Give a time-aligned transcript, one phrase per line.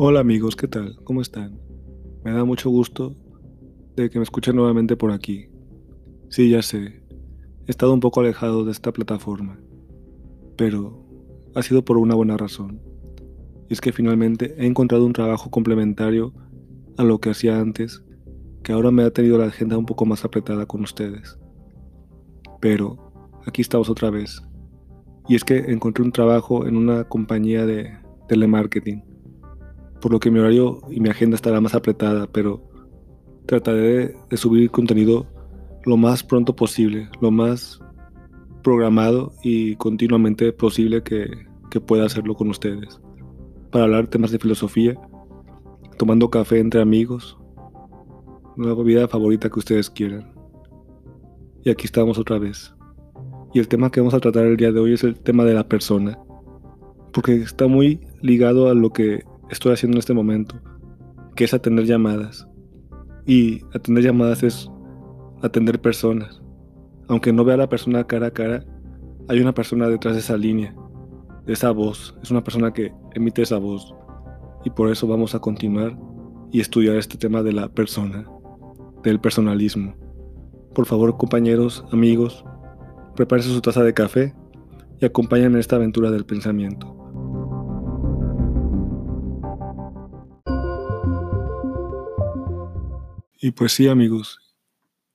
[0.00, 0.96] Hola amigos, ¿qué tal?
[1.02, 1.58] ¿Cómo están?
[2.22, 3.16] Me da mucho gusto
[3.96, 5.48] de que me escuchen nuevamente por aquí.
[6.28, 7.02] Sí, ya sé,
[7.66, 9.58] he estado un poco alejado de esta plataforma,
[10.56, 11.04] pero
[11.56, 12.80] ha sido por una buena razón.
[13.68, 16.32] Y es que finalmente he encontrado un trabajo complementario
[16.96, 18.04] a lo que hacía antes,
[18.62, 21.40] que ahora me ha tenido la agenda un poco más apretada con ustedes.
[22.60, 23.12] Pero
[23.48, 24.40] aquí estamos otra vez.
[25.28, 29.07] Y es que encontré un trabajo en una compañía de telemarketing
[30.00, 32.62] por lo que mi horario y mi agenda estará más apretada, pero
[33.46, 35.26] trataré de subir contenido
[35.84, 37.80] lo más pronto posible, lo más
[38.62, 41.46] programado y continuamente posible que,
[41.86, 43.00] pueda hacerlo con ustedes,
[43.70, 44.94] para hablar temas de filosofía,
[45.96, 47.38] tomando café entre amigos,
[48.56, 50.32] una bebida favorita que ustedes quieran.
[51.64, 52.74] Y aquí estamos otra vez.
[53.54, 55.54] Y el tema que vamos a tratar el día de hoy es el tema de
[55.54, 56.18] la persona,
[57.12, 60.56] porque está muy ligado a lo que estoy haciendo en este momento,
[61.34, 62.48] que es atender llamadas.
[63.26, 64.70] Y atender llamadas es
[65.42, 66.40] atender personas.
[67.08, 68.64] Aunque no vea a la persona cara a cara,
[69.28, 70.74] hay una persona detrás de esa línea,
[71.46, 72.16] de esa voz.
[72.22, 73.94] Es una persona que emite esa voz.
[74.64, 75.96] Y por eso vamos a continuar
[76.50, 78.26] y estudiar este tema de la persona,
[79.02, 79.94] del personalismo.
[80.74, 82.44] Por favor, compañeros, amigos,
[83.16, 84.34] prepárense su taza de café
[85.00, 86.97] y acompáñenme en esta aventura del pensamiento.
[93.40, 94.40] Y pues sí, amigos,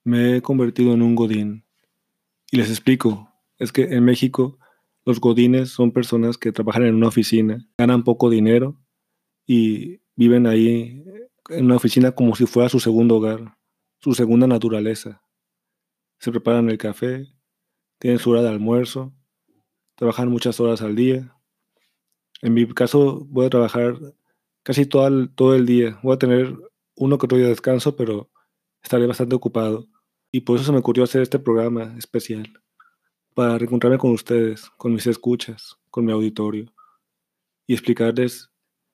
[0.02, 1.66] me he convertido en un godín.
[2.50, 4.58] Y les explico, es que en México
[5.04, 8.80] los godines son personas que trabajan en una oficina, ganan poco dinero
[9.46, 11.04] y viven ahí
[11.50, 13.58] en una oficina como si fuera su segundo hogar,
[14.00, 15.20] su segunda naturaleza.
[16.18, 17.26] Se preparan el café,
[17.98, 19.12] tienen su hora de almuerzo,
[19.96, 21.36] trabajan muchas horas al día.
[22.40, 23.98] En mi caso voy a trabajar
[24.62, 26.00] casi todo el, todo el día.
[26.02, 26.56] Voy a tener
[26.96, 28.30] uno que otro día de descanso, pero
[28.82, 29.88] estaré bastante ocupado.
[30.30, 32.60] Y por eso se me ocurrió hacer este programa especial,
[33.34, 36.72] para reencontrarme con ustedes, con mis escuchas, con mi auditorio,
[37.66, 38.50] y explicarles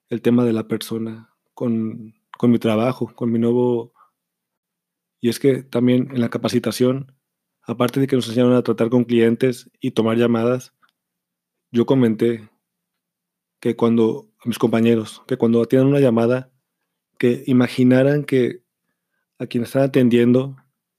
[0.09, 3.93] el tema de la persona, con, con mi trabajo, con mi nuevo...
[5.23, 7.15] Y es que también en la capacitación,
[7.63, 10.75] aparte de que nos enseñaron a tratar con clientes y tomar llamadas,
[11.71, 12.51] yo comenté
[13.61, 16.51] que cuando a mis compañeros, que cuando atiendan una llamada,
[17.21, 18.63] que imaginaran que
[19.39, 20.57] a quien están atendiendo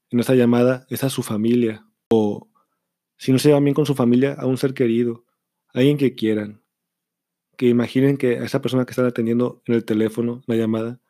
[0.08, 2.48] en esa llamada es a su familia o
[3.16, 5.24] si no se llevan bien con su familia, a un ser querido,
[5.74, 6.62] a alguien que quieran.
[7.56, 11.00] Que imaginen que a esa persona que están atendiendo en el teléfono, la llamada,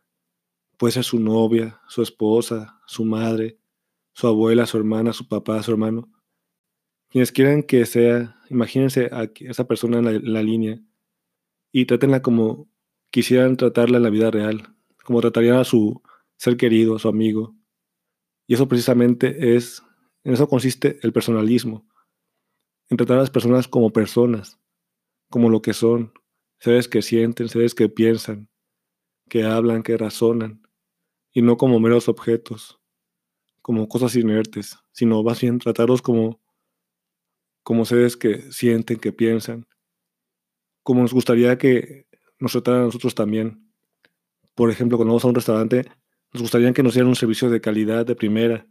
[0.78, 3.58] puede ser su novia, su esposa, su madre,
[4.14, 6.10] su abuela, su hermana, su papá, su hermano.
[7.10, 10.80] Quienes quieran que sea, imagínense a esa persona en la, en la línea
[11.70, 12.70] y trátenla como
[13.10, 16.02] quisieran tratarla en la vida real, como tratarían a su
[16.36, 17.54] ser querido, a su amigo.
[18.46, 19.82] Y eso precisamente es,
[20.24, 21.86] en eso consiste el personalismo,
[22.88, 24.58] en tratar a las personas como personas,
[25.30, 26.12] como lo que son,
[26.58, 28.48] seres que sienten, seres que piensan,
[29.28, 30.62] que hablan, que razonan,
[31.32, 32.80] y no como meros objetos,
[33.62, 36.42] como cosas inertes, sino más bien tratarlos como,
[37.62, 39.66] como seres que sienten, que piensan,
[40.82, 42.06] como nos gustaría que
[42.38, 43.71] nos trataran a nosotros también,
[44.54, 45.86] por ejemplo, cuando vamos a un restaurante,
[46.32, 48.66] nos gustaría que nos dieran un servicio de calidad, de primera,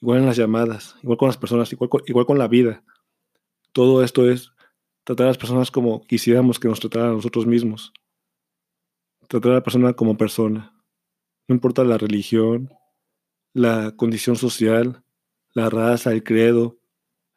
[0.00, 2.84] igual en las llamadas, igual con las personas, igual con, la vida.
[3.72, 4.52] Todo esto es
[5.04, 7.92] tratar a las personas como quisiéramos que nos trataran a nosotros mismos.
[9.28, 10.72] Tratar a la persona como persona.
[11.48, 12.70] No importa la religión,
[13.52, 15.02] la condición social,
[15.52, 16.78] la raza, el credo,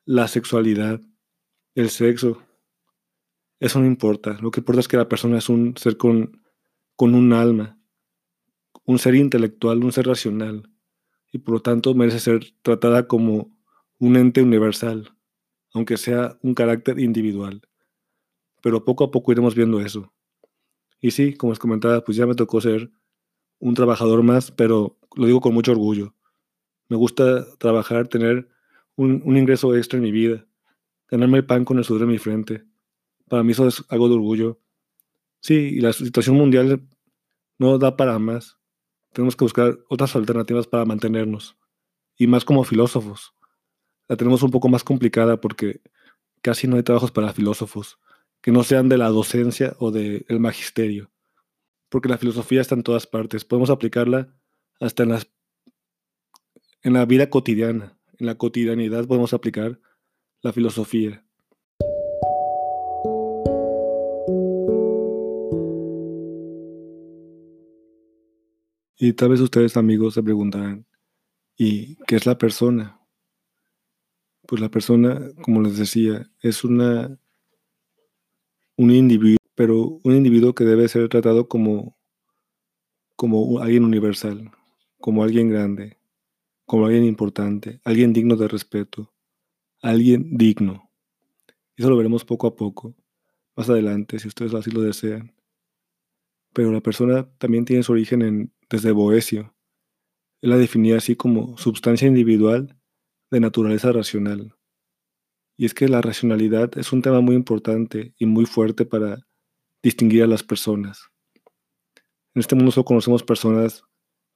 [0.05, 1.01] la sexualidad,
[1.75, 2.41] el sexo.
[3.59, 4.37] Eso no importa.
[4.41, 6.38] Lo que importa es que la persona es un ser con
[6.99, 7.79] con un alma,
[8.83, 10.69] un ser intelectual, un ser racional,
[11.31, 13.57] y por lo tanto merece ser tratada como
[13.99, 15.15] un ente universal,
[15.73, 17.61] aunque sea un carácter individual.
[18.61, 20.13] Pero poco a poco iremos viendo eso.
[20.99, 22.91] Y sí, como os comentaba, pues ya me tocó ser
[23.59, 26.13] un trabajador más, pero lo digo con mucho orgullo.
[26.89, 28.49] Me gusta trabajar, tener
[28.97, 30.45] un, un ingreso extra en mi vida,
[31.07, 32.65] ganarme el pan con el sudor en mi frente.
[33.29, 34.59] Para mí eso es algo de orgullo
[35.41, 36.81] Sí, y la situación mundial
[37.59, 38.57] no da para más.
[39.13, 41.57] Tenemos que buscar otras alternativas para mantenernos.
[42.17, 43.35] Y más como filósofos.
[44.07, 45.81] La tenemos un poco más complicada porque
[46.41, 47.99] casi no hay trabajos para filósofos
[48.41, 51.11] que no sean de la docencia o del magisterio.
[51.89, 53.45] Porque la filosofía está en todas partes.
[53.45, 54.33] Podemos aplicarla
[54.79, 55.29] hasta en, las,
[56.81, 57.99] en la vida cotidiana.
[58.17, 59.79] En la cotidianidad podemos aplicar
[60.41, 61.25] la filosofía.
[69.01, 70.85] Y tal vez ustedes amigos se preguntarán,
[71.57, 72.99] ¿y qué es la persona?
[74.45, 77.17] Pues la persona, como les decía, es una
[78.75, 81.97] un individuo, pero un individuo que debe ser tratado como
[83.15, 84.51] como alguien universal,
[84.99, 85.97] como alguien grande,
[86.65, 89.13] como alguien importante, alguien digno de respeto,
[89.81, 90.91] alguien digno.
[91.77, 92.95] Eso lo veremos poco a poco,
[93.55, 95.33] más adelante, si ustedes así lo desean.
[96.53, 99.55] Pero la persona también tiene su origen en, desde Boesio.
[100.41, 102.79] Él la definía así como substancia individual
[103.31, 104.55] de naturaleza racional.
[105.57, 109.27] Y es que la racionalidad es un tema muy importante y muy fuerte para
[109.83, 111.09] distinguir a las personas.
[112.33, 113.83] En este mundo solo conocemos personas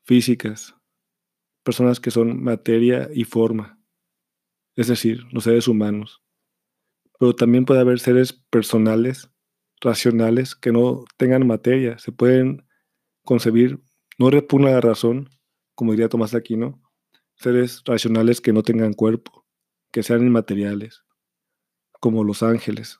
[0.05, 0.75] físicas,
[1.63, 3.79] personas que son materia y forma,
[4.75, 6.21] es decir, los seres humanos.
[7.19, 9.29] Pero también puede haber seres personales,
[9.79, 12.65] racionales, que no tengan materia, se pueden
[13.23, 13.79] concebir,
[14.17, 15.29] no repugna la razón,
[15.75, 16.81] como diría Tomás Aquino,
[17.35, 19.45] seres racionales que no tengan cuerpo,
[19.91, 21.03] que sean inmateriales,
[21.99, 22.99] como los ángeles,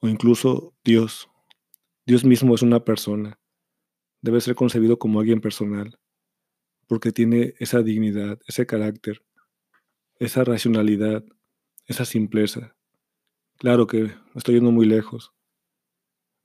[0.00, 1.28] o incluso Dios.
[2.06, 3.38] Dios mismo es una persona,
[4.20, 5.98] debe ser concebido como alguien personal
[6.86, 9.24] porque tiene esa dignidad, ese carácter,
[10.18, 11.24] esa racionalidad,
[11.86, 12.76] esa simpleza.
[13.58, 15.32] Claro que estoy yendo muy lejos,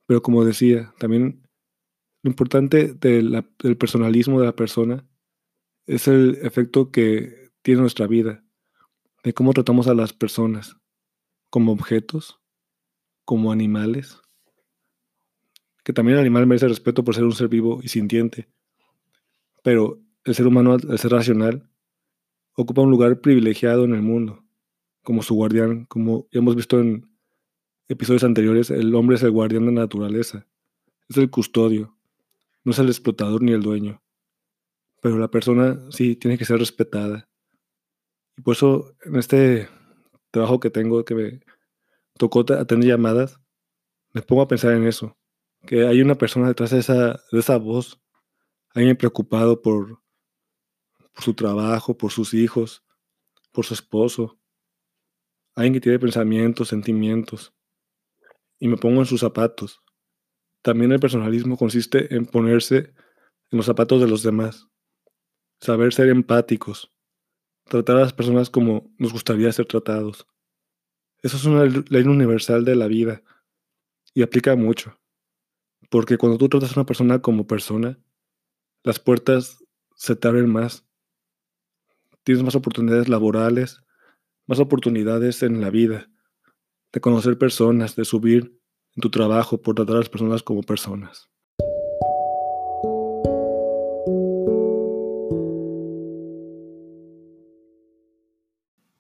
[0.06, 1.47] pero como decía, también
[2.21, 3.45] lo importante del
[3.77, 5.06] personalismo de la persona
[5.86, 8.44] es el efecto que tiene nuestra vida,
[9.24, 10.77] de cómo tratamos a las personas,
[11.50, 12.39] como objetos,
[13.25, 14.19] como animales,
[15.83, 18.50] que también el animal merece respeto por ser un ser vivo y sintiente,
[19.63, 21.69] pero el ser humano, el ser racional,
[22.54, 24.44] ocupa un lugar privilegiado en el mundo,
[25.04, 27.10] como su guardián, como hemos visto en
[27.88, 30.45] episodios anteriores, el hombre es el guardián de la naturaleza,
[31.07, 31.99] es el custodio,
[32.64, 34.02] no es el explotador ni el dueño.
[35.02, 37.30] Pero la persona sí tiene que ser respetada.
[38.38, 39.70] Y por eso en este
[40.32, 41.40] trabajo que tengo, que me
[42.18, 43.40] tocó atender llamadas,
[44.14, 45.18] me pongo a pensar en eso,
[45.66, 48.02] que hay una persona detrás de esa, de esa voz,
[48.74, 50.00] alguien preocupado por
[51.20, 52.82] por su trabajo, por sus hijos,
[53.52, 54.40] por su esposo.
[55.54, 57.54] Alguien que tiene pensamientos, sentimientos.
[58.58, 59.82] Y me pongo en sus zapatos.
[60.62, 62.94] También el personalismo consiste en ponerse
[63.52, 64.68] en los zapatos de los demás.
[65.62, 66.92] Saber ser empáticos.
[67.66, 70.28] Tratar a las personas como nos gustaría ser tratados.
[71.22, 73.22] Eso es una ley universal de la vida
[74.14, 75.00] y aplica mucho.
[75.90, 78.00] Porque cuando tú tratas a una persona como persona,
[78.84, 79.64] las puertas
[79.96, 80.90] se te abren más
[82.30, 83.82] tienes más oportunidades laborales,
[84.46, 86.12] más oportunidades en la vida,
[86.92, 88.59] de conocer personas, de subir
[89.00, 91.30] tu trabajo por tratar a las personas como personas.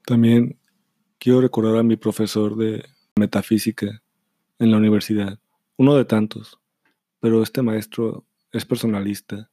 [0.05, 0.59] También
[1.19, 2.83] quiero recordar a mi profesor de
[3.15, 4.01] metafísica
[4.57, 5.39] en la universidad,
[5.77, 6.59] uno de tantos,
[7.19, 9.51] pero este maestro es personalista,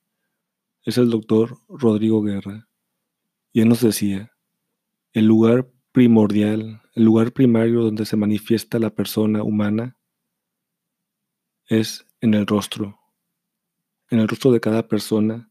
[0.82, 2.68] es el doctor Rodrigo Guerra.
[3.52, 4.32] Y él nos decía,
[5.12, 9.96] el lugar primordial, el lugar primario donde se manifiesta la persona humana
[11.66, 13.00] es en el rostro.
[14.08, 15.50] En el rostro de cada persona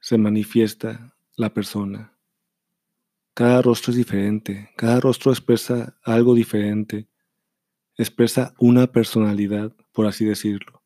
[0.00, 2.16] se manifiesta la persona.
[3.34, 7.08] Cada rostro es diferente, cada rostro expresa algo diferente,
[7.96, 10.84] expresa una personalidad, por así decirlo.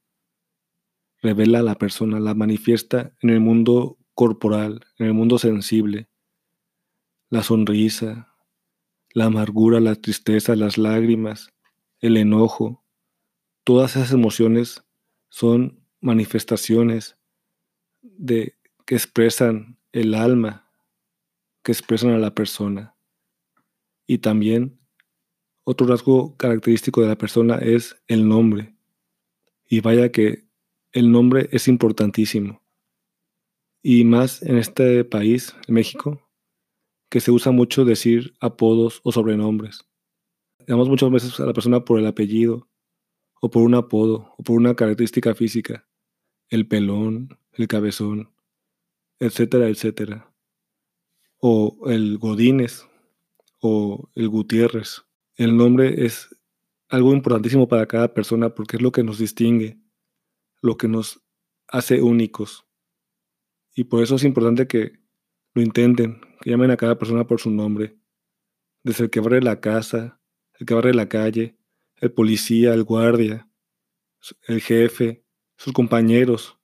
[1.20, 6.08] Revela a la persona, la manifiesta en el mundo corporal, en el mundo sensible,
[7.28, 8.34] la sonrisa,
[9.10, 11.52] la amargura, la tristeza, las lágrimas,
[12.00, 12.84] el enojo,
[13.68, 14.82] todas esas emociones
[15.28, 17.18] son manifestaciones
[18.00, 18.56] de
[18.86, 20.72] que expresan el alma,
[21.62, 22.96] que expresan a la persona.
[24.06, 24.80] Y también
[25.64, 28.74] otro rasgo característico de la persona es el nombre.
[29.68, 30.48] Y vaya que
[30.92, 32.62] el nombre es importantísimo.
[33.82, 36.26] Y más en este país, México,
[37.10, 39.86] que se usa mucho decir apodos o sobrenombres.
[40.66, 42.66] Llamamos muchas veces a la persona por el apellido,
[43.40, 45.88] o por un apodo, o por una característica física,
[46.48, 48.32] el pelón, el cabezón,
[49.18, 50.32] etcétera, etcétera.
[51.40, 52.88] O el Godínez,
[53.60, 55.04] o el Gutiérrez.
[55.36, 56.34] El nombre es
[56.88, 59.80] algo importantísimo para cada persona porque es lo que nos distingue,
[60.62, 61.24] lo que nos
[61.68, 62.66] hace únicos.
[63.74, 64.98] Y por eso es importante que
[65.54, 67.98] lo intenten, que llamen a cada persona por su nombre,
[68.82, 70.20] desde el que barre la casa,
[70.58, 71.57] el que barre la calle,
[72.00, 73.48] el policía, el guardia,
[74.46, 75.24] el jefe,
[75.56, 76.58] sus compañeros.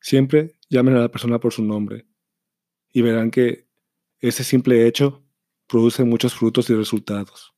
[0.00, 2.06] Siempre llamen a la persona por su nombre
[2.92, 3.66] y verán que
[4.20, 5.22] ese simple hecho
[5.66, 7.52] produce muchos frutos y resultados.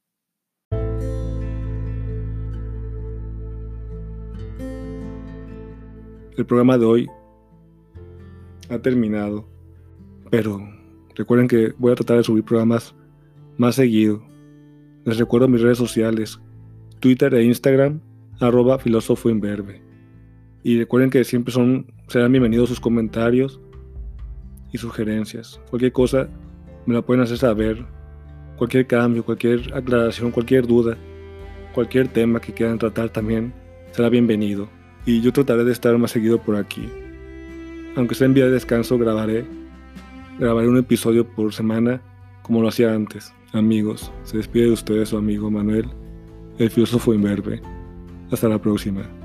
[6.36, 7.06] El programa de hoy
[8.70, 9.48] ha terminado,
[10.30, 10.60] pero
[11.16, 12.94] recuerden que voy a tratar de subir programas
[13.56, 14.24] más seguido.
[15.04, 16.40] Les recuerdo mis redes sociales,
[16.98, 18.00] Twitter e Instagram,
[18.40, 18.78] arroba
[20.62, 23.60] Y recuerden que siempre son, serán bienvenidos sus comentarios
[24.72, 25.60] y sugerencias.
[25.70, 26.28] Cualquier cosa
[26.86, 27.84] me la pueden hacer saber.
[28.56, 30.96] Cualquier cambio, cualquier aclaración, cualquier duda,
[31.74, 33.52] cualquier tema que quieran tratar también
[33.92, 34.68] será bienvenido
[35.06, 36.88] y yo trataré de estar más seguido por aquí.
[37.94, 39.44] Aunque sea en día de descanso, grabaré,
[40.38, 42.00] grabaré un episodio por semana
[42.42, 43.32] como lo hacía antes.
[43.52, 45.86] Amigos, se despide de ustedes su amigo Manuel,
[46.58, 47.60] el filósofo imberbe.
[48.30, 49.17] Hasta la próxima.